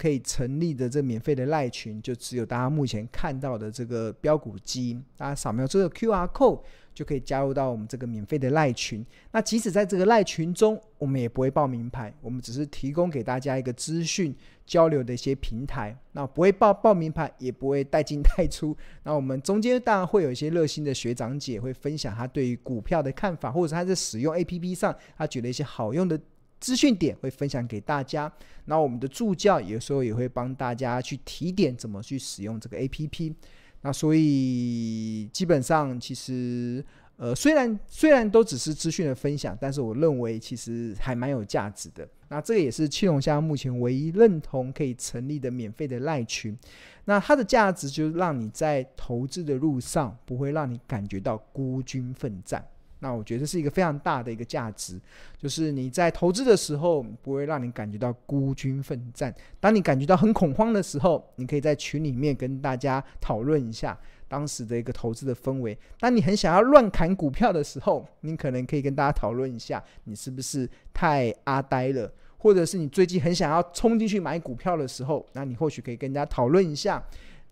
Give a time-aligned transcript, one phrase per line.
[0.00, 6.62] 可以成立的这免费的赖群，就只有大家目前看到的这个标股基因，大家扫描这个 QR code。
[6.92, 9.06] 就可以加入到我们这个免费的赖群。
[9.30, 14.34] 那即使在这个赖群中，我们也不会报名牌，我们只是提供给大家一个资讯
[14.66, 15.96] 交流的一些平台。
[16.12, 18.76] 那不会报报名牌，也不会带进带出。
[19.04, 26.20] 那我们中间当然会有一些热心的学长姐会分享他对于股票的看法，或者他在使用 APP 上他觉得一些好用的
[26.60, 28.30] 资讯点会分享给大家。
[28.66, 33.34] 那我们的助教有时候也会帮大家去提点怎么去使用这个 APP。
[33.82, 36.84] 那所以基本上其实，
[37.16, 42.06] 呃，虽然虽然都只是资讯的分享，但是我认为其实还蛮有价值的。
[42.28, 46.56] 那这个也是青龙虾目前唯一认同可以成立的免费的赖群。
[47.06, 52.62] 那它的价值就是让你在投资的路上不会让你感觉到孤军奋战。
[53.02, 55.00] 那我觉得这是一个非常大的一个价值，
[55.38, 59.34] 就是你在投资的时候不会让你感觉到孤军奋战。
[59.58, 63.98] 当你感觉到很恐慌的时候，你可以在群里面跟大家讨论一下
[64.28, 65.76] 当时的一个投资的氛围。
[65.98, 72.12] 当你很想要乱砍股票的时候，你可能可以跟大家讨论一下，你是不是太阿呆了？
[72.36, 77.02] 或者是你最近很想要冲进去买股票的时候，那你或许可以跟大家讨论一下，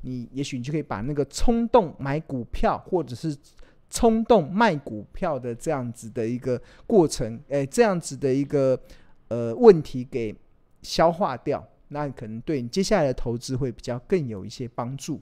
[0.02, 3.34] 你也许你就可以把那个冲动买股票，或者是。
[3.90, 8.78] 冲动卖股票的这样子的一个过程，诶，这样子的一个
[9.28, 10.34] 呃问题给
[10.82, 15.20] 消化掉，那可能对你接下来的投资会比较更有一些帮助。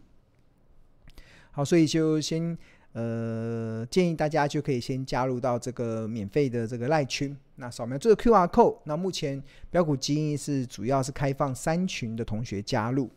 [1.52, 2.58] 好，所以就先
[2.92, 8.78] 呃建议大家就可以先加入到这个免费的这个赖群，那扫描这个 QR code。
[8.84, 13.08] 那目前标股基因是主要是开放三群的同学加入，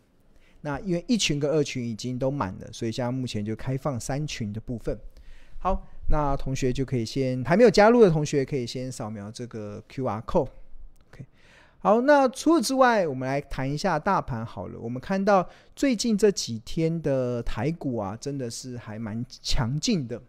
[0.61, 4.97] 那因为一群跟二群已经都满了，所以现在目前就开放三群的部分。
[5.61, 10.47] 好，那同学就可以先还没有加入的同学可以先扫描这个 QR code。
[11.11, 11.25] OK，
[11.79, 14.79] 好，那除此之外，我们来谈一下大盘好了。
[14.79, 15.45] 我们看到
[15.75, 20.21] 最近这几天的台股啊，真的是还蛮强劲的。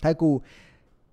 [0.00, 0.42] 台股，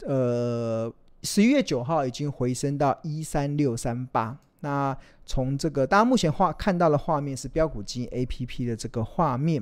[0.06, 0.90] 呃，
[1.24, 4.38] 十一月九号已经回升到一三六三八。
[4.62, 9.62] 那从这个大家目前画看到的画面是标股基 APP 的这个画面，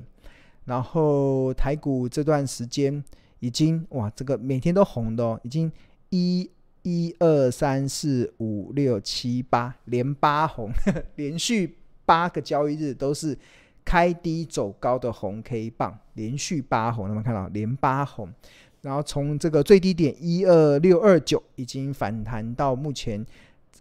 [0.65, 3.03] 然后台股这段时间。
[3.43, 5.69] 已经哇，这个每天都红的哦，已经
[6.11, 6.49] 一
[6.83, 13.37] 一二三四五六七八连八红呵呵， 连续八个交易日都是
[13.83, 18.31] 开低走高的红 K 棒，连续八红，有没有看到连八红？
[18.81, 23.25] 然后从这个最低点一二六二九已经反弹到目前，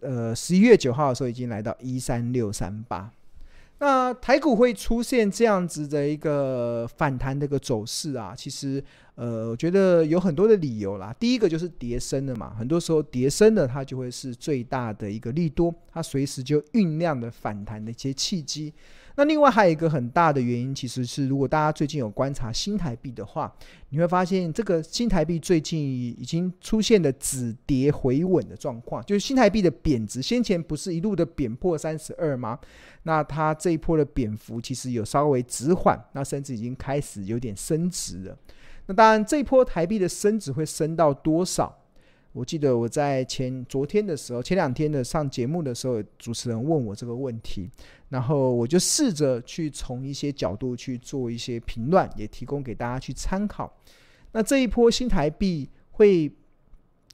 [0.01, 3.09] 呃十一月九号的时候已经来到一三六三八。
[3.79, 8.83] 那台股会出现这样子的一个反弹的一个走势啊，其实。
[9.15, 11.15] 呃，我觉得有很多的理由啦。
[11.19, 18.73] 第一个就是跌升的嘛，很多时候跌升的，它就会是最大的一个利多，它随时就酝酿的反弹的一些契机。
[19.15, 23.53] 那另外还有一个很大的原因，其实是如果大家最近有观察新台币的话，
[23.89, 32.57] 你会发现这个新台币最近已经出现了止跌回稳的状况，就是新台币的贬值，先前不是一路的贬破三十二吗？
[33.03, 38.37] 那它这一波的贬幅其实有稍微止缓，那甚至已经开始有点升值了。
[38.87, 41.82] 那当然，这一波台币的升值会升到多少？
[42.33, 47.69] 我记得我在前昨天的时候，前两天的上节目的时候，主持人问我这个问题，
[48.09, 53.71] 然后我就试着去从一些角度去做一些评论，也提供给大家去参考。
[54.31, 56.29] 那这一波新台币会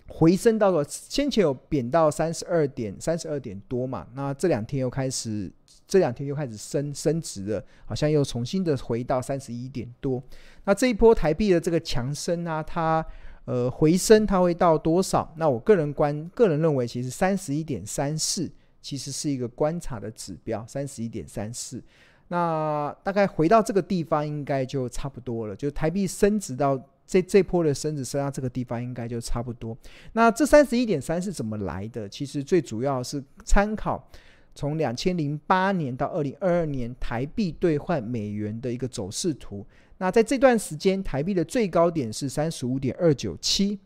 [0.07, 4.07] 回升到了先前有贬到三十二点三十二点多嘛？
[4.15, 5.51] 那这两天又开始。
[5.87, 10.21] 这两天又开始升升值了，好像又重新的回到三十一点多。
[10.65, 13.03] 那这一波台币的这个强升啊，它
[13.49, 15.33] 呃回升它会到多少？
[15.37, 18.47] 那我个人观个人认为，其实三十一点三四
[18.79, 21.81] 其实是一个观察的指标，三十一点三四。
[22.27, 29.75] 那大概回到这个地方应该就差不多了，就台币升值到这这波的升值升到这个地方应该就差不多。
[30.13, 32.07] 那这三十一点三是怎么来的？
[32.07, 34.07] 其实最主要是参考。
[34.53, 39.65] 从两千零八年到二零二二年，台币兑换美元的一个走势图。
[39.99, 43.79] 那在这段时间，台币的最高点是三十五点二九七，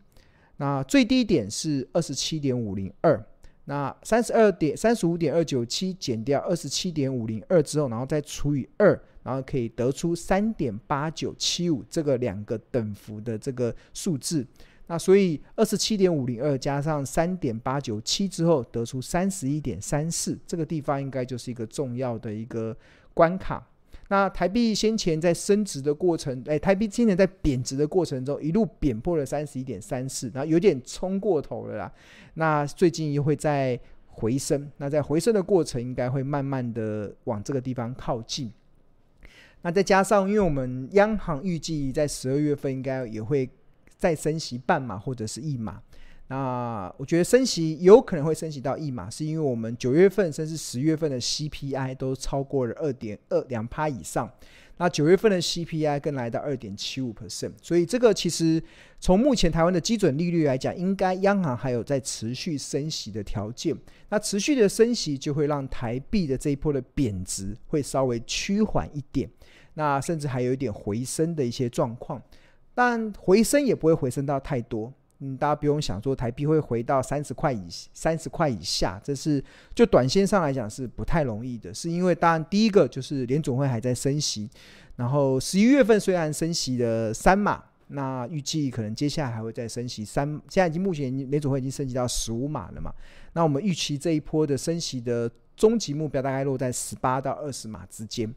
[0.56, 3.22] 那最低点是二十七点五零二。
[3.66, 8.88] 那三十二点三十五点二九七减掉二十七点五零二之后，然后再除以二，
[9.22, 14.46] 然后可以得出三点八九七五这个两个等幅的这个数字。
[14.86, 22.76] 那所以二十七点五零二加上三点八九七之后，得出三十一点三四，这个地方应该就是一个重要的一个
[23.14, 23.66] 关卡。
[24.14, 31.92] 那台币先前在升值的过程，哎，台币先前在贬值的过程中，一路贬破了三十一点三四，然后有点冲过头了啦。
[32.34, 33.76] 那最近又会再
[34.06, 34.70] 回升。
[34.76, 38.52] 那在回升的过程，应该会慢慢的往这个地方靠近。
[39.62, 43.50] 那再加上，因为我们央行预计在十二月份应该也会
[43.98, 45.82] 再升息半码或者是一码。
[46.28, 54.30] 那我觉得升息有可能会升息到一码，是因为我们九月份甚至十月份的 CPI 都超过了二点二两趴以上。
[54.76, 58.60] 那九月份的 CPI 更来到二点七五 percent，所以这个其实
[58.98, 63.76] 从目前台湾的基准利率来讲，应该央行还有在持续升息的条件。
[64.08, 69.30] 那持续的升息就会让台币的这一波的贬值会稍微趋缓一点，
[69.74, 72.20] 那甚至还有一点回升的一些状况，
[72.74, 74.92] 但回升也不会回升到太多。
[75.24, 79.42] 嗯，大家不用想说台币会回到三十块以三十块以下，这是
[79.74, 81.72] 就短线上来讲是不太容易的。
[81.72, 84.50] 是因为当然第一个就是联总会还在升息，
[84.96, 92.92] 然后十一月份虽然升息了三码，那预计可能接下来还会再升息三，现在已经目前联总会已经升级到十五码了嘛。
[93.32, 98.32] 那我们预期这一波的升息的终极目标大概落在十八到二十码之间。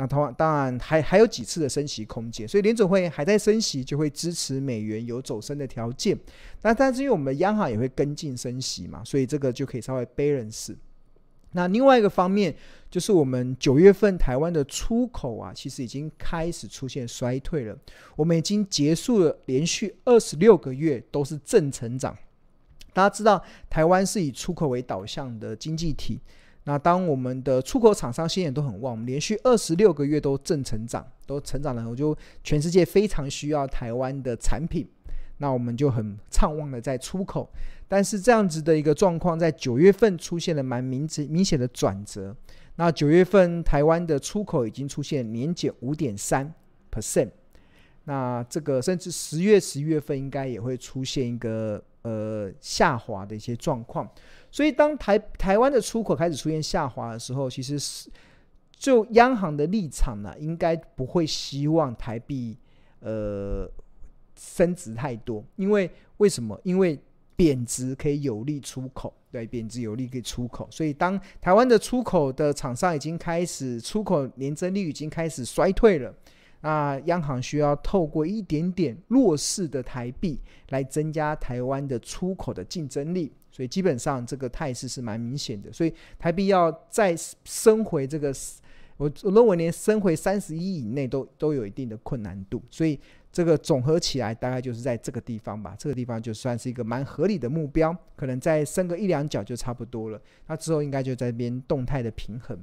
[0.00, 6.16] 那当然，当然还还有几次的升息空间，所以联准会还在升息，就会支持美元有走升的条件。
[6.62, 10.76] 那但是因为我们的央行也会跟进升息嘛，所以这个就可以稍微 balance。
[11.52, 12.54] 那另外一个方面，
[12.88, 17.76] 就是我们九月份台湾的出口啊，其实已经开始出现衰退了。
[18.14, 22.16] 我们已经结束了连续二十六个月都是正成长。
[22.92, 26.20] 大家知道，台湾是以出口为导向的经济体。
[26.68, 34.86] 那当我们的出口厂商心眼都很旺，我们连续二十六个月都正成长，都成长了，我就全世界非常需要台湾的产品，
[35.38, 37.48] 那我们就很畅旺的在出口。
[37.88, 42.36] 但是这样子的一个状况，在九月份出现了蛮明明显的转折。
[42.76, 46.52] 那九月份台湾的出口已经出现年减五点三
[46.92, 47.30] percent，
[48.04, 54.06] 那这个甚至十月、十一月份应该也会出现一个呃下滑的一些状况。
[54.50, 58.10] 所以，当台台湾的出口开始出现下滑的时候，其实是
[58.72, 62.56] 就央行的立场呢，应该不会希望台币
[63.00, 63.70] 呃
[64.36, 66.58] 升值太多，因为为什么？
[66.64, 66.98] 因为
[67.36, 70.66] 贬值可以有利出口，对，贬值有利可以出口。
[70.70, 76.12] 所以，当台湾的出口的厂商已经开始出口年增率已经开始衰退了，
[76.62, 80.40] 那央行需要透过一点点弱势的台币
[80.70, 83.30] 来增加台湾的出口的竞争力。
[83.58, 87.12] 所以基本上这个态势是蛮明显的，所以台币要再
[87.42, 88.32] 升回这个，
[88.96, 92.96] 我我认为连升回三十一以内都都有一定的困难度，所以
[93.32, 102.56] 这个总合起来大概就是在这个地方吧，这个地方就算是一个蛮合理的目标，可能再升个一两角就差不多了，那之后应该就在边动态的平衡。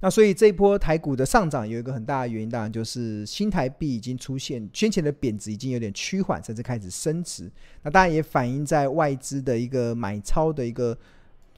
[0.00, 7.50] 那所以这一波台股的上涨有一个很大的原因，当然就是新台币已经出现先前的贬值已经有点趋缓，甚至开始升值。
[7.82, 10.96] 那当然也反映在外资的一个买超的一个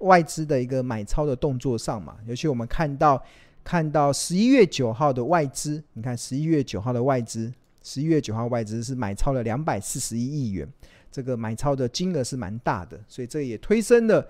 [0.00, 2.16] 外资的一个买超的动作上嘛。
[2.24, 3.20] 尤其我们看到
[3.64, 7.52] 看到十一月九号的外资，你看十一月九号的外资，
[7.82, 10.68] 十一月九号外资是买超了两百四十一亿元，
[11.10, 14.24] 这个买超的金额是蛮大的，所以这也推升了。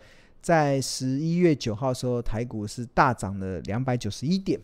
[0.47, 4.57] 在十一月九号时候，台股是大涨了两百九十一点。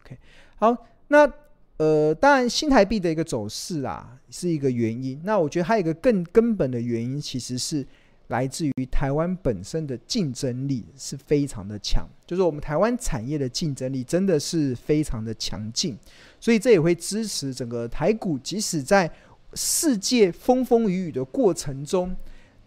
[0.00, 0.16] OK，
[0.56, 0.74] 好，
[1.08, 1.30] 那
[1.76, 5.20] 呃，当然新台币的一个走势啊，是一个原因。
[5.24, 7.86] 那我觉得还有一个更根本的原因，其实是
[8.28, 15.94] 来自于台湾本身的竞争力是非常的强，就是我们台湾产业的竞争力真的是非常的强劲，
[16.40, 19.12] 所以这也会支持整个台股，即使在
[19.52, 22.16] 世界风风雨雨的过程中。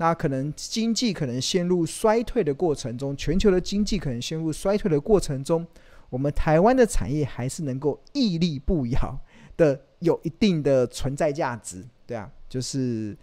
[0.02, 5.64] 那可能经济可能陷入衰退的过程中，全球的经济可能陷入衰退的过程中，
[6.10, 9.20] 我们台湾的产业还是能够屹立不摇
[9.56, 13.16] 的，有一定的存在价值， 对啊，就是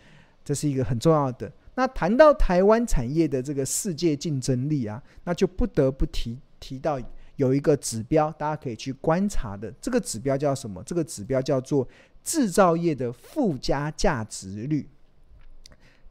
[0.45, 1.53] 这是一个很重要的。
[1.75, 6.97] 那谈到台湾产业的这个世界竞争力啊，那就不得不提提到
[7.35, 10.81] 有一个指标，大家可以去观察的，这个指标叫什么？
[10.85, 11.89] 这个指标叫做
[12.23, 14.89] 制造业的附加价值率。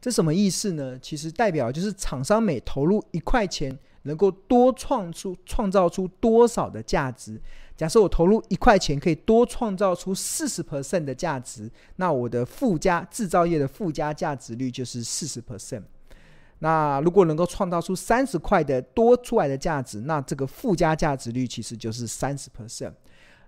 [0.00, 0.98] 这什么意思呢？
[1.00, 7.40] 其实代表就是厂商每投入一块钱，能够多创出创造出多少的价值。
[7.76, 15.82] 假设我投入一块钱，可以多创造出四十 percent 的价值，那我的附加制造业的附加价值率就是四十 percent。
[16.60, 22.92] 那如果能够创造出三十块的多出来的价值，那这个附加价值率其实就是三十 percent。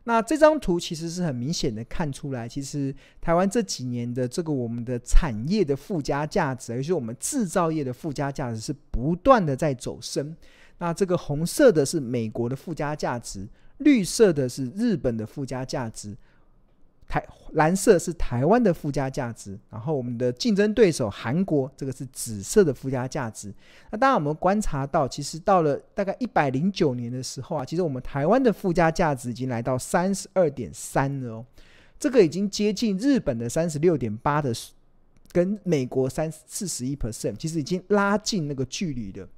[0.05, 10.35] 那这张图其实是很明显的看出来，其实台湾这几年的这个我们的产业的附加价值，尤其是我们制造业的附加价值是不断的在走升。
[10.79, 13.47] 那这个红色的是美国的附加价值，
[13.79, 16.17] 绿色的是日本的附加价值，
[17.11, 23.53] 台蓝色是台湾的附加价值，然后我们的竞争对手韩国这个是紫色的附加价值。
[23.91, 31.45] 那当然我们观察到，其实到了大概一百零九年的时候啊，其实我们台湾的附加价值已经来到三十二点三了哦，
[31.99, 34.55] 这个已经接近日本的三十六点八的，
[35.33, 39.29] 跟美国三四十一 percent，其实已经拉近那个距离了。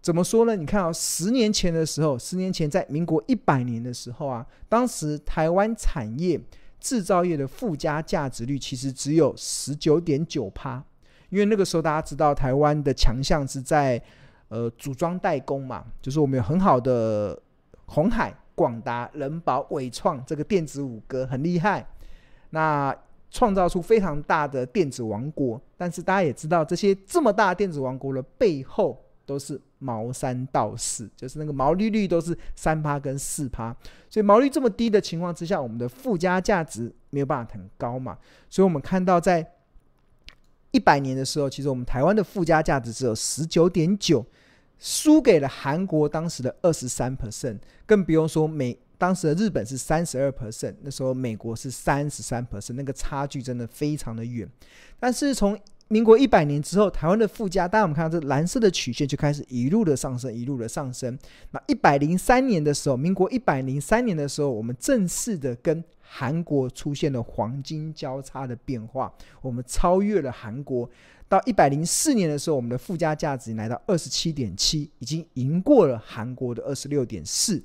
[0.00, 0.56] 怎么说呢？
[0.56, 6.40] 你看啊、哦，十年前的时候，十年前在民国一百年的时候啊，当时台湾产业。
[6.82, 10.82] 制造业的附加价值率其实只有十九点九趴，
[11.30, 14.02] 因为那个时候大家知道台湾的强项是在
[14.48, 17.40] 呃组装代工嘛，就是我们有很好的
[17.86, 21.86] 红海、广达、人保、伟创这个电子五哥很厉害，
[22.50, 22.94] 那
[23.30, 25.58] 创造出非常大的电子王国。
[25.76, 29.00] 但是大家也知道，这些这么大电子王国的背后
[29.32, 29.60] 都是。
[29.84, 33.76] 毛三到四，就是那个毛利率都是三趴跟四趴，
[34.08, 38.16] 所以毛利这么低的情况之下，我们的附加价值没有办法很高嘛。
[38.48, 39.44] 所以我们看到在
[40.70, 44.24] 一百年的时候，其实我们台湾的附加价值只有十九点九，
[44.78, 54.48] 输给了韩国当时的二十三 percent，更不用说美当时的日本是三十二 percent，那时候美国是三十三 percent，那个差距真的非常的远。
[55.00, 61.18] 但是从民国一百年之后，台湾的附加，当然我们看到这蓝色的曲线就开始一路的上升，一路的上升。
[61.50, 70.88] 那一百零三年的时候，民国一百零三年的时候，我们正式的跟韩国出现了黄金交叉的变化，我们超越了韩国。
[71.28, 77.60] 到一百零四年的时候，我们的附加价值来到二十七点七，已经赢过了韩国的二十六点四。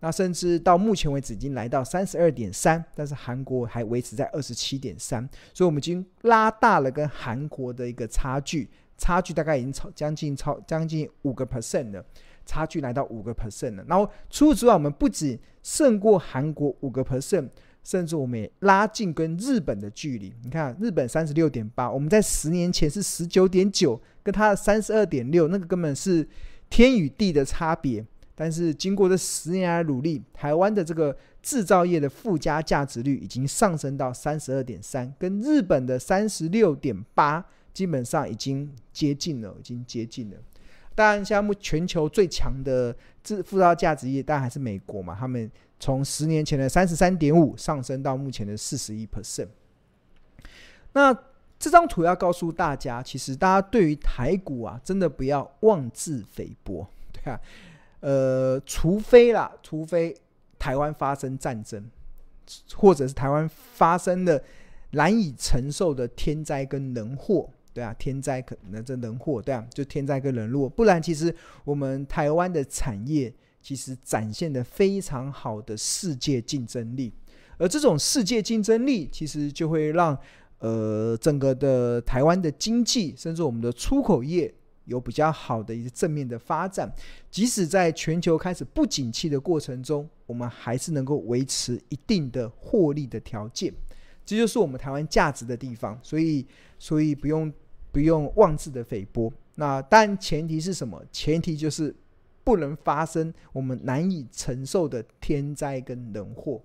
[0.00, 12.04] 那甚至到目前为止已经来到三十二点三，但是韩国还维持在二十七点三，所以我们已经拉大了跟韩国的一个差距，差距大概已经超将近超将近五个 percent 了，
[12.46, 13.84] 差距来到五个 percent 了。
[13.86, 17.50] 然后除此之外，我们不仅胜过韩国五个 percent，
[17.84, 20.32] 甚至我们也拉近跟日本的距离。
[20.42, 26.26] 你看日本三十六点八，我们在十年前是十九点九，跟它三十二点六，那个根本是
[26.70, 28.02] 天与地的差别。
[28.40, 37.44] 但是经过这十年来努力，台湾的这个制造业的附加价值率已经上升到三十二点三，跟日本的三十六点八
[37.74, 40.38] 基本上已经接近了，已经接近了。
[40.94, 49.48] 当然，现在目全球最强的制附加价值业，当然还是美国嘛，他们从十年前的三十三点五上升到目前的四十一 percent。
[50.94, 51.14] 那
[51.58, 57.38] 这张图要告诉大家，其实大家对于台股啊，真的不要妄自菲薄，对啊。
[58.00, 60.16] 呃，除非啦，除非
[60.58, 61.84] 台湾发生战争，
[62.74, 64.42] 或者是台湾发生了
[64.92, 77.12] 难以承受的天灾跟人祸，对啊，天灾可能这人祸，对啊，就天灾跟人祸，不然其实我们台湾的产业其实展现的非常好的世界竞争力，
[77.58, 80.18] 而这种世界竞争力其实就会让
[80.60, 84.54] 呃整个的台湾的经济，甚至我们的出口业。
[84.86, 86.90] 有比较好的一个正面的发展，
[87.30, 93.72] 即使在全球开始不景气的过程中，我们还是能够维持一定的获利的条件，
[94.24, 95.98] 这就是我们台湾价值的地方。
[96.02, 96.44] 所以，
[96.78, 97.52] 所以不用
[97.92, 99.32] 不用妄自的菲薄。
[99.54, 101.00] 那但前提是什么？
[101.12, 101.94] 前提就是
[102.42, 106.60] 不能发生我们难以承受的天灾跟人祸，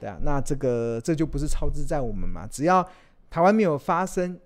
[0.00, 0.18] 对啊。
[0.22, 2.46] 那这个这就不是操之在我们嘛？
[2.46, 2.88] 只要
[3.28, 4.38] 台湾没有发生。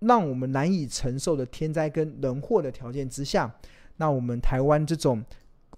[0.00, 3.54] 让我们难以承受的天灾跟人祸的条件之下，
[3.96, 5.22] 那我们台湾这种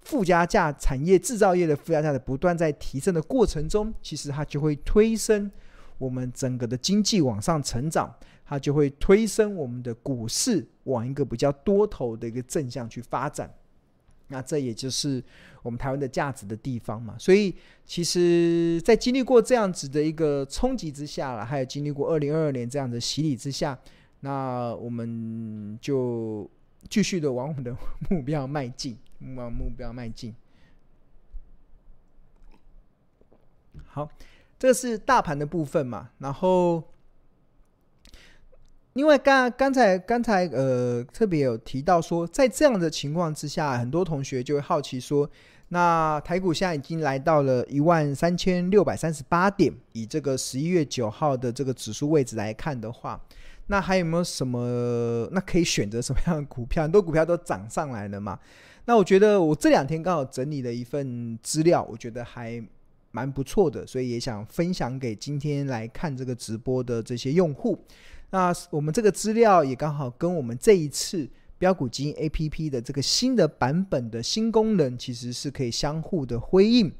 [0.01, 5.51] 附加价产业制造业的附加价的不断在提升的过程中，其实它就会推升
[5.97, 8.13] 我们整个的经济往上成长，
[8.45, 13.53] 它就会推升我们的股市往一个比较多头的一个正向去发展。
[14.27, 15.21] 那这也就是
[15.61, 17.13] 我们台湾的价值的地方嘛。
[17.19, 17.53] 所以，
[17.85, 23.77] 其实，在经历过这样子的一个冲击之下了，还有经历过二零二二年这样的洗礼之下。
[24.25, 26.49] 那我们就
[26.89, 27.75] 继续的往我们的
[28.09, 28.97] 目标迈进，
[29.35, 30.33] 往目标迈进。
[33.85, 34.09] 好，
[34.57, 36.11] 这是大盘的部分嘛。
[36.19, 36.81] 然后，
[38.93, 45.29] 因为刚刚才刚才呃特别有提到说，在这样的情况之下，很多同学就会好奇说，
[45.67, 53.19] 那台股现在已经来到了一万三千六百三十八点，以这个十一月九号的这个指数位置来看的话。
[53.67, 55.27] 那还有没有什么？
[55.31, 56.83] 那可以选择什么样的股票？
[56.83, 58.37] 很多股票都涨上来了嘛。
[58.85, 62.61] 那我觉得我这两天刚好整理了一份资料，我觉得还
[63.11, 67.79] 蛮不错的，所以也想分享给今天来看这个直播的这些用户。
[68.31, 76.91] 那我们这个资料也刚好跟我们这一次标股基金 APP 的这个新的版本的新功能，其实是可以相互的辉映。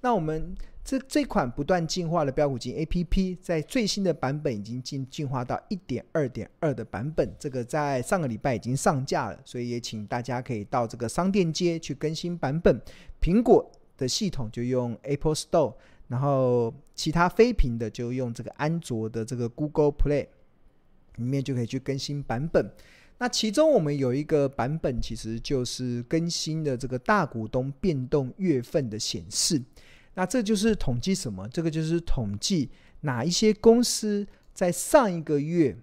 [0.00, 0.54] 那我们。
[0.86, 12.80] 这这款不断进化的标股金 APP，在最新的版本已经进进化到一点二点二的版本，这个在上个礼拜已经上架了，所以也请大家可以到这个商店街去更新版本。
[13.20, 15.74] 苹果的系统就用 Apple Store，
[16.06, 20.28] 然后其他非屏的就用这个安卓的这个 Google Play，
[21.16, 22.64] 里面就可以去更新版本。
[23.18, 29.60] 那其中我们有一个版本，其实就是更新的这个大股东变动月份的显示。
[30.16, 31.46] 那这就是统计什么？
[31.50, 32.70] 这个就是统计
[33.02, 35.76] 哪一些公司在上一个月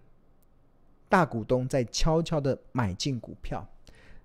[1.08, 3.68] 大股东在悄悄的买进股票。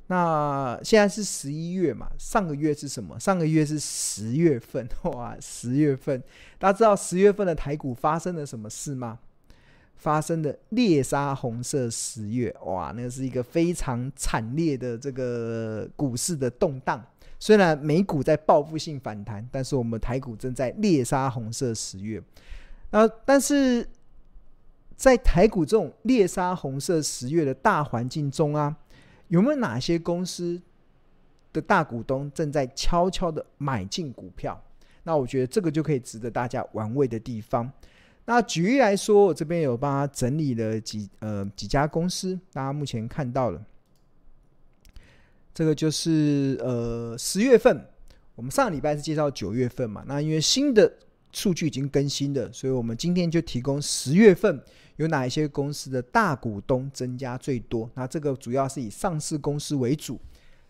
[0.07, 2.09] 那现在是十一月嘛？
[2.19, 3.21] 上个月是什么？
[3.21, 4.89] 上个月是十月份。
[5.03, 6.23] 哇，十月份，
[6.59, 9.19] 大家知道十月份的台股发生了什么事吗？
[9.97, 17.05] 发生的猎杀红色十月，哇，那是一个非常惨烈的这个股市的动荡。
[17.39, 22.23] 虽然美股在报复性反弹，但是我们台股正在猎杀红色十月。
[22.91, 23.87] 那但是
[24.97, 28.77] 在台股这种猎杀红色十月的大环境中啊，
[29.29, 30.61] 有没有哪些公司
[31.53, 34.61] 的大股东正在悄悄的买进股票？
[35.05, 37.71] 那我觉得这个就可以值得大家玩味的地方。
[38.25, 43.63] 那举例来说，我这边有帮他整理了几呃几家公司，大家目前看到了。
[45.59, 47.85] 这个就是呃十月份，
[48.37, 50.89] 我们上礼拜是介绍九月份嘛，那因为新的
[51.33, 54.63] 数据已经更新了，所以我们今天就提供十月份
[54.99, 57.91] 有哪一些公司的大股东增加最多。
[57.95, 60.17] 那这个主要是以上市公司为主，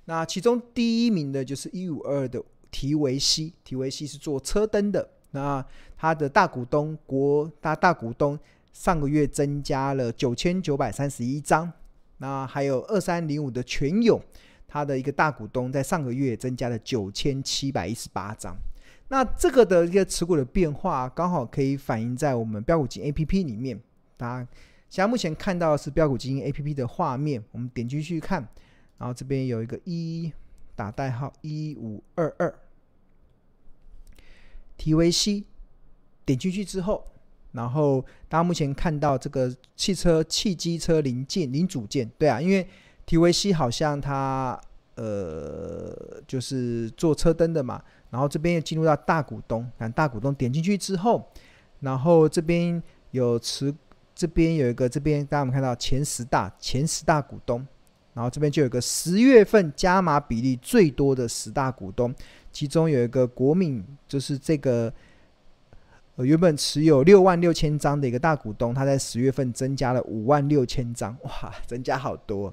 [0.06, 5.62] 那其中第一名的就是一五二的提维西，提维西是做车灯的，那
[5.98, 8.38] 它的大股东国大大股东
[8.72, 11.70] 上个月增加了九千九百三十一张，
[12.16, 14.18] 那还有二三零五的全友。
[14.70, 18.54] 他的一个大股东在上个月增加了九千七百一十八张，
[19.08, 23.80] 那这个的一个持股的变化刚好可以反映在我们标股金 A P P 里面。
[24.18, 24.48] 大家
[24.90, 28.46] 现在目前看到的是标股金 A P P 的画面，我们点进去看，
[28.98, 30.30] 然后这边有一个一
[30.76, 32.54] 打代号一五二二
[34.76, 35.44] ，TVC，，
[36.26, 37.02] 点进去之后，
[37.52, 42.68] 然后大家目前看到这个汽车汽机车零件零组件，对啊，因为。
[43.08, 44.60] TVC 好像他
[44.96, 51.26] 呃就是做车灯的嘛，然后这边又进入到大股东，看大股东点进去之后，
[51.80, 53.74] 然后这边有持
[54.14, 57.66] 这边有一个这边大家有没有看到前十大前十大股东，
[58.12, 62.14] 然后这边就有个十月份加码比例最多的十大股东，
[62.52, 64.92] 其中有一个国敏就是这个
[66.16, 72.52] 呃原本持有六万六千张的一个大股东，他在十月份增加了五万六千张，哇，增加好多。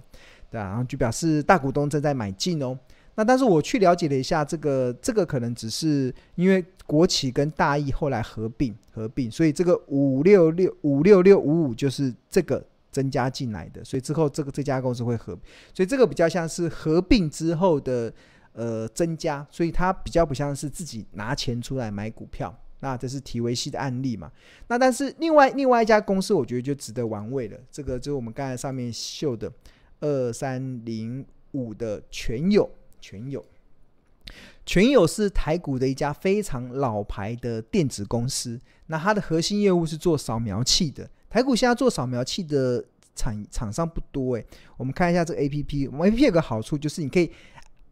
[0.63, 2.77] 然后就表示大股东正在买进哦。
[3.17, 15.31] 那但是我去了解了一下，这个这个可能只是因为国企跟大益后来合并合并，所以这个五六六五六六五五就是这个增加进来的，所以之后这个这家公司会合，
[15.73, 18.11] 所以这个比较像是合并之后的
[18.51, 22.53] 呃增加，所以它比较不像是自己拿钱出来买股票。
[22.81, 24.29] 那这是提维西的案例嘛？
[24.67, 27.57] 那但是另外另外一家公司，我觉得就值得玩味了。
[27.71, 29.49] 这个就是我们刚才上面秀的。
[30.01, 33.43] 二三零五的全友，全友，
[34.65, 38.59] 全友是台股的一家非常老牌的电子公司。
[38.87, 41.09] 那它的核心业务是做扫描器的。
[41.29, 42.83] 台股现在做扫描器的
[43.15, 44.45] 厂厂商不多诶。
[44.77, 47.31] 我们看一下这个 A P P，我们 A P P 有个好处就是你可以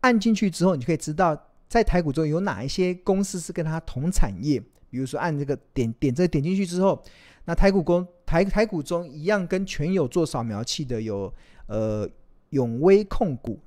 [0.01, 4.61] 按进去之后，你就可以知道在台股中有哪一些公司是跟它同产业。
[4.89, 7.01] 比如说按这个点点这点进去之后，
[7.45, 11.33] 那台股公台台股中一样跟全友做扫描器的有。
[11.67, 12.09] 呃，
[12.49, 13.59] 永威控股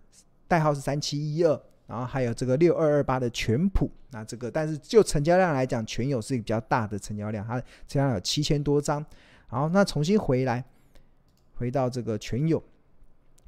[0.47, 9.05] 代号是三七一二，然后还有这个六二二八的全普，那这个但是就成交量来讲，全友是一个比较大的成交量，它成交量有七千多张。
[9.49, 10.65] 好，那重新回来，
[11.55, 12.63] 回到这个全友，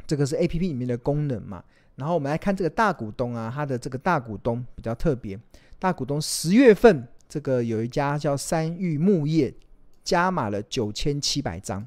[0.07, 1.63] 这个是 A P P 里面的功能嘛？
[1.97, 5.39] 然后我们来看这个大股东啊，它的这个大股东比较特别，
[5.79, 9.53] 大股东十月份这个有一家叫三玉木业，
[10.05, 11.87] 加码了九千七百张。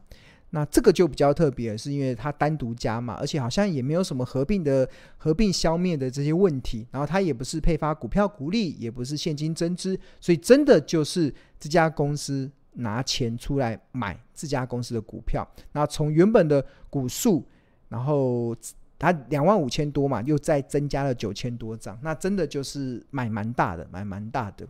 [0.54, 6.86] 那这个就比较特别，是因为它单独加嘛，而且好像也没有什么合并的合并消灭的这些问题。
[6.92, 15.48] 然后它也不是配发股票股利，也不是现金增资，所以真的就是这家公司拿钱出来买这家公司的股票。
[15.72, 17.48] 那从原本的股数，
[17.88, 18.54] 然后
[19.00, 24.68] 它两万五千多嘛，又再增加了九千多张，那真的就是买蛮大的，买蛮大的。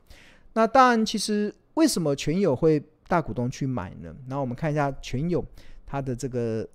[0.54, 4.16] 那当然，其实为什么全友会大股东去买呢？
[4.28, 5.44] 然后我们看一下全友。
[5.92, 6.66] 它的这个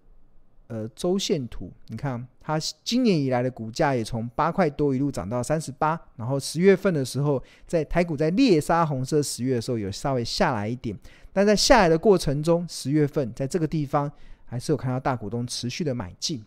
[0.66, 10.94] 呃周线图，你看它今年以来的股价也从八块多一路涨到三十八，然后十月份的时候，在台股在猎杀红色十月的时候有稍微下来一点，
[11.32, 14.12] 但在下来的过程中，十月份在这个地方
[14.44, 16.44] 还是有看到大股东持续的买进。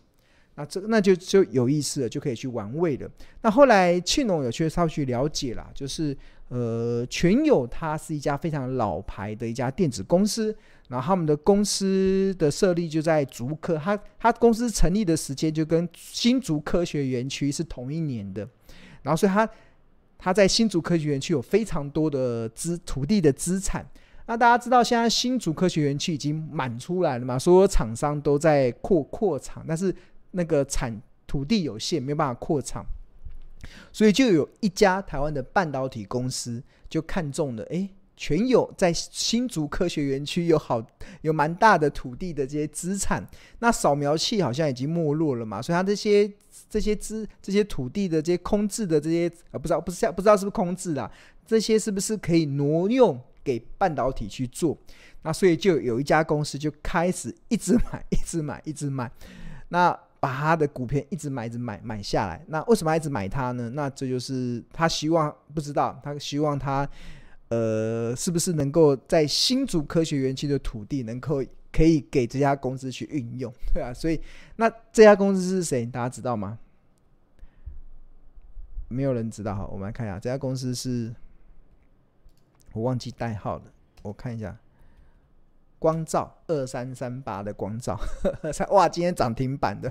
[0.54, 3.10] 那这那就就有意思了，就可以去玩味了。
[3.42, 6.16] 那后来庆隆有去稍微去了解啦，就是
[6.48, 10.54] 呃全友它是一家非常老牌的一家电子公司，
[10.90, 18.46] 然后他们的公司的设立就在竹科，它它公司成立的时间就跟新竹科学园区是同一年的，
[19.02, 19.48] 然后所以它
[20.18, 23.86] 它在新竹科学园区有非常多的资土地的资产。
[24.26, 29.94] 那大家知道现在新竹科学园区已经满出来了嘛，所有厂商都在扩扩厂，但是
[30.32, 32.84] 那个产土地有限，没有办法扩厂，
[33.92, 37.88] 所以就有一家台湾的半导体公司就看中了，哎，
[38.20, 40.86] 全有在新竹科学园区有好
[41.22, 43.26] 有蛮大的土地的这些资产，
[43.60, 46.30] 那扫描器好像已经没落了嘛，所以它这些
[46.68, 51.10] 这些资这些土地的这些空置的这些呃不知道不是不知道是不是空置的，
[51.46, 54.76] 这些是不是可以挪用给半导体去做？
[55.22, 59.10] 那所以就有一家公司就开始一直买，一直买，一直买，
[59.68, 59.98] 那。
[60.22, 62.44] 把他的股票一直买，一直买，买下来。
[62.48, 63.70] 那为什么一直买它呢？
[63.70, 66.86] 那这就是他希望，不知道他希望他，
[67.50, 73.92] 呃，是不是能够在新竹科学园区的土地能够可以给这家公司去运用，对啊。
[73.92, 74.20] 所以
[74.56, 75.84] 那这家公司是谁？
[75.86, 76.58] 大家知道吗？
[78.88, 79.54] 没有人知道。
[79.54, 81.14] 好，我们来看一下这家公司是，
[82.72, 83.64] 我忘记代号了，
[84.02, 84.58] 我看一下。
[85.78, 87.98] 光照二三三八的光照，
[88.70, 89.90] 哇，今天涨停板的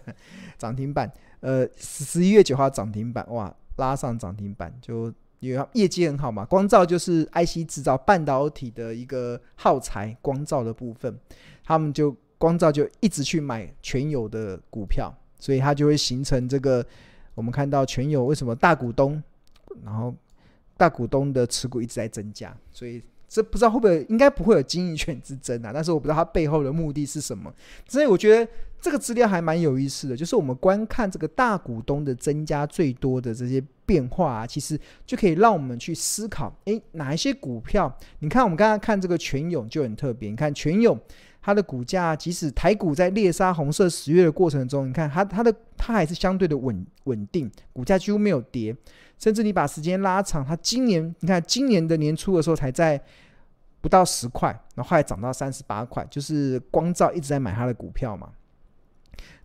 [0.56, 6.46] 涨停板，呃，十一月九号涨停板，哇，拉上涨停板，就因为业绩很好嘛。
[6.46, 11.18] 光照就是 IC 制造半导体的一个耗材，光照的部分，
[11.64, 16.86] 他们就光照就一直去买全友的股票，所以它就会形成这个，
[17.36, 19.22] 我们看到全友为什么大股东，
[19.84, 20.14] 然后
[20.78, 23.04] 大股东的持股一直在增加，所以。
[23.32, 25.70] 这不知道会不会，应该不会有经营权之争啊。
[25.72, 27.54] 但是我不知道它背后的目的是什么。
[27.88, 37.94] 所以我觉得这个资料还蛮有意思的，就是我们观看这个大股东的增加最多的这些变化啊，其实就可以让我们去思考：诶，哪一些股票？
[38.20, 40.30] 你看我们刚刚看这个全勇就很特别。
[40.30, 40.98] 你看全勇
[41.42, 48.76] 它的股价，即使台股在猎杀红色十月的过程中，你看它它的它还是相对的稳稳定，股价几乎没有跌。
[49.18, 53.02] 甚至你把时间拉长，它今年你看今年的年初的时候才在
[53.82, 58.30] 不到十块，然后后来涨到三十八块，就是光照一直在买它的股票嘛。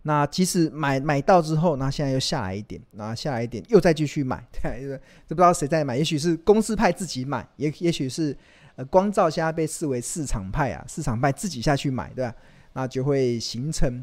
[0.07, 8.37] 那即使买买到之后，那现在又下来一点，那下来一点又再继续买， 对，这不知道谁在买，也许是公司派自己买，也也许是
[8.75, 12.35] 呃光照现在被视为市场派啊，市场派自己下去买，对吧？
[12.73, 13.99] 那就会形成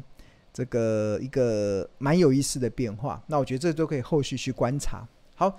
[0.52, 3.22] 这个一个蛮有意思的变化。
[3.28, 5.06] 那我觉得这都可以后续去观察。
[5.36, 5.56] 好，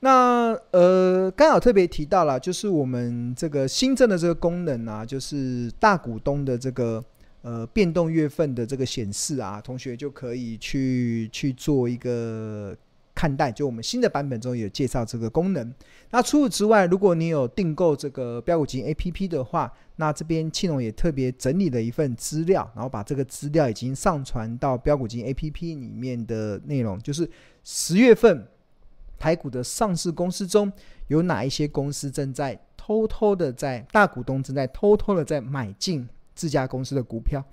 [0.00, 7.04] 那呃，刚好特别提到了，就是我们这个新增的这个功能啊，就是大股东的这个
[7.42, 12.76] 呃变动月份的这个显示啊，同学就可以去去做一个
[13.14, 13.50] 看待。
[13.50, 15.74] 就我们新的版本中有介绍这个功能。
[16.10, 27.28] 那除此之外，如果你有订购这个标股金 APP 的话，那这边庆隆也特别整理了一份资料，然后把这个资料已经上传到标股金 APP 里面的内容，就是
[27.64, 28.46] 十月份。
[29.20, 30.70] 台股的上市公司中
[31.08, 37.44] 有哪一些公司正在偷偷的在大股东正在偷偷的在买进这家公司的股票？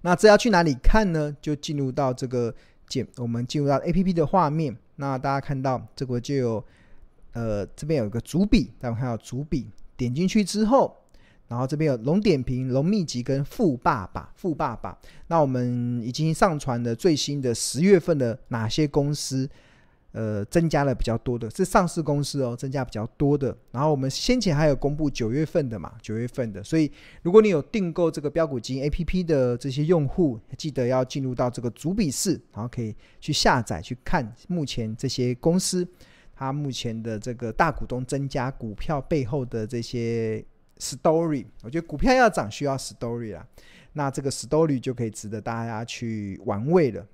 [0.00, 1.34] 那这要去哪里看呢？
[1.40, 2.52] 就进入到这个
[2.88, 4.76] 简，我们进入到 APP 的画面。
[4.96, 6.64] 那大家看到这个就有，
[7.34, 10.96] 呃，这边有一个主笔，大家看到主笔，点进去之后，
[11.46, 14.98] 然后这边有龙点评、龙秘籍跟富爸爸、富爸爸。
[15.28, 19.48] 那我们已经上传了最新的十月份的哪些公司？
[20.12, 23.54] 呃，增加了比较多的，是上市公司哦，增加比较多的。
[23.70, 26.62] 然后我们先前还有公布九月份的嘛，九月份的。
[26.62, 26.90] 所以
[27.22, 35.86] 如果你有订购这个标股基金 APP 的这些用户，记得要进入到这个主笔室，然后可以去下载去看目前这些公司
[36.34, 40.42] 它目前的这个大股东增加股票背后的这些
[40.78, 41.44] story。
[41.62, 43.46] 我觉得股票要涨需要 story 啊，
[43.92, 47.06] 那这个 story 就可以值得大家去玩味了。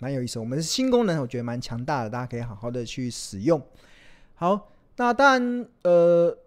[0.00, 3.60] 蛮有意思，我们是新功能，我觉得蛮强大的，大家可以好好的去使用。
[4.34, 6.38] 好，那当然，呃，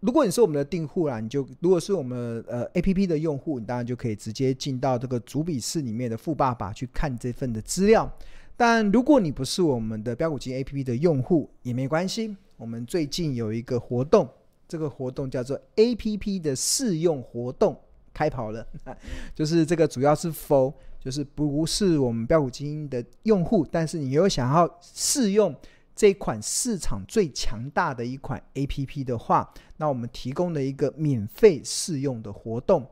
[0.00, 8.12] 如果你是我们的订户啦，你就如果是我们呃 APP 的用户，你当然就可以直接进到这个主笔室里面的富爸爸去看这份的资料。
[8.56, 14.28] 但如果你不是我们的标股金 APP 的用户，也没关系，我们最近有一个活动，
[14.66, 17.78] 这个活动叫做 APP 的试用活动。
[18.16, 18.66] 开跑了，
[19.36, 25.54] 就是这个主要是 for 就是不是我们标股基金的用户，但是你又想要试用
[25.94, 32.86] 这款市场最强大的一款 APP 的话，那我们提供了一个免费试用的活动。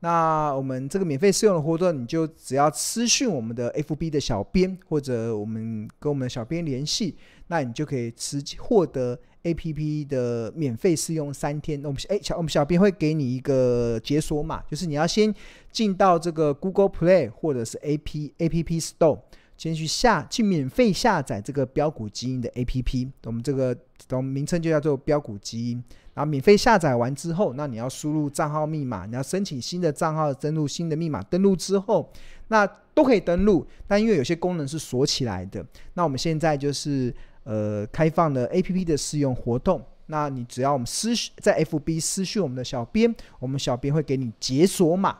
[0.00, 11.80] 那我们这个免费试用的活动，你就只要私讯我们的 FB 的小编，或者我们跟我们的小编联系，那你就可以直接获得 APP 的免费试用三天。
[11.82, 15.34] 那我们哎小我们小编会给你一个解锁码，就是你要先
[15.70, 19.20] 进到这个 Google Play 或者是 AP APP Store。
[19.54, 23.76] 先去下去免费下载这个标股基因的 APP，我们这个
[24.10, 25.84] 我们名称就叫做标股基因。
[26.14, 32.10] 然后免费下载完之后，那你要输入账号密码，你要申请新的账号，登录新的密码，登录之后，
[32.48, 33.64] 那都可以登录。
[33.86, 39.82] 但因为有些功能是锁起来的，那我们现在就是呃开放的 APP 的试用活动。
[40.06, 45.16] 那你只要我们私在 FB 私讯我们的小编，我们小编会给你解锁码。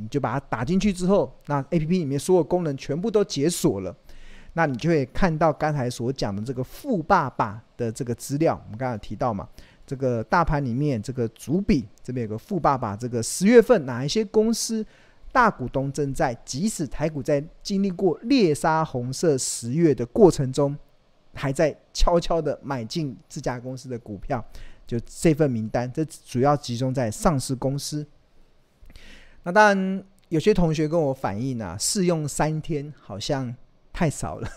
[0.00, 3.94] 你就把它打进去之后，那 APP 里面所有功能全部都解锁了，
[4.54, 8.58] 那你就会看到刚才所讲的这个富爸爸的这个资料。
[8.64, 9.46] 我们刚才提到嘛，
[9.86, 14.84] 这个大盘里面这个主笔这边有个富爸爸，这个十月份哪一些公司
[15.30, 20.74] 大股东正在，即使台股在经历过猎杀红色十月的过程中，
[21.34, 24.44] 还在悄悄的买进这家公司的股票，
[24.86, 28.06] 就这份名单，这主要集中在上市公司。
[29.42, 33.54] 那当然，有些同学跟我反映啊，试用三天好像
[33.92, 34.48] 太少了，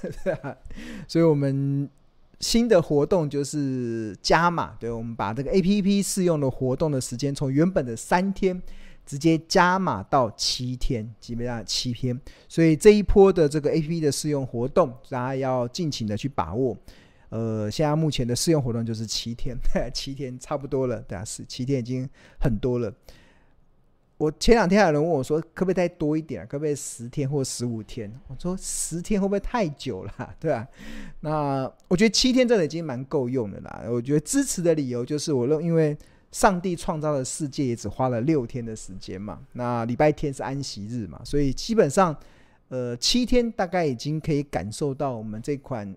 [1.07, 1.89] 所以我们
[2.39, 8.61] 新的活动就是加码，对，我们把这个 APP 试用的活动的时间从原本的三天
[9.07, 12.19] 直接加码到七天，基本上七天。
[12.47, 16.77] 所以这一波的这个 APP 的试用活动，大家要尽情的去把握。
[17.29, 19.57] 呃，现在目前的试用活动就是七天，
[19.93, 22.07] 七天差不多了，对啊，是七天已经
[22.39, 22.93] 很多了。
[24.17, 26.47] 我前两天还有人问我说，可不可以再多一点？
[26.47, 28.11] 可不可以十天或十五天？
[28.27, 30.35] 我说十天会不会太久了？
[30.39, 30.67] 对吧？
[31.19, 33.83] 那我觉得七天真的已经蛮够用的啦。
[33.89, 35.95] 我觉得支持的理由就是，我认因为
[36.31, 39.39] 上帝创造的世界也只花了六天的时间嘛。
[39.53, 42.15] 那礼拜天是安息日嘛，所以基本上，
[42.69, 45.95] 呃，七天大概已经可以感受到我们这款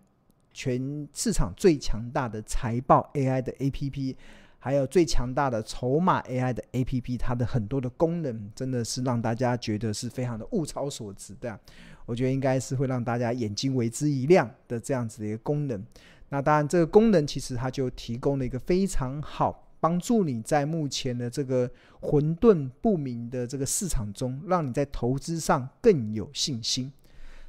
[0.52, 4.16] 全市场最强大的财报 AI 的 APP。
[4.62, 11.58] 还有最强大的筹码 AI 的 APP，它的很多的功能真的是让大家觉得是非常的物超所值的。
[12.04, 15.82] 我觉得应该是会让大家眼睛为之一亮的这样子的一个功能。
[16.28, 21.68] 那当然，这个功能其实它就提供了一个非常好帮助你在目前的这个
[22.00, 26.92] 混沌不明的这个市场中，让你在投资上更有信心。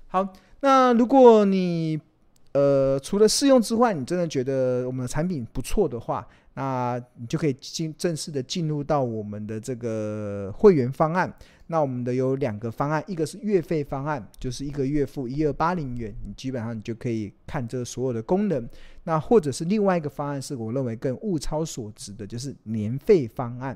[0.07, 0.27] 好，
[0.61, 1.99] 那如果你
[2.53, 11.31] 呃除了试用之外，你真的觉得我们的产品不错的话，那你就可以进正式的进入到我们的这个会员方案。
[11.71, 18.69] 那我们的有两个方案，一个是月费方案，就是一个月付一二八零元，你基本上你就可以看这所有的功能。
[19.05, 23.75] 那或者是另外一个方案，是我认为更物超所值的，就是年费方案。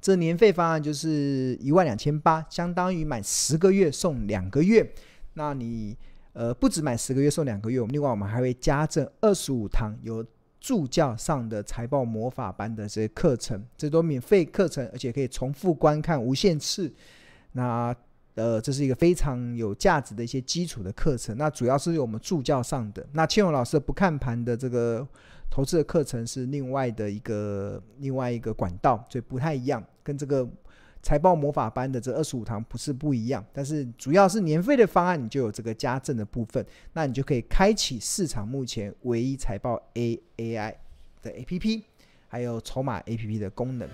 [0.00, 4.90] 这年费方案就是一万两千八，相当于买十个月送两个月。
[5.34, 5.94] 那你
[6.32, 10.24] 呃不止买十个月送两个月，我们另外我们还会加赠二十五堂有。
[10.60, 16.92] 助教上的财报魔法班的这些课程，这都免费课程，而且可以重复观看无限次。
[17.52, 17.94] 那
[18.34, 21.36] 呃，这是一个非常有价值的一些基础的课程。
[21.36, 23.06] 那主要是由我们助教上的。
[23.12, 25.06] 那千勇老师不看盘的这个
[25.50, 30.48] 投资的课程是另外的一个另外一个管道，所以不太一样，跟这个。
[31.02, 40.74] 财报魔法班的这二十五堂不是不一样，但是主要是年费的方案，你就有这个加赠的部分，那你就可以开启市场目前唯一财报 A AI
[41.22, 41.82] 的 APP，
[42.28, 43.88] 还有筹码 APP 的功能。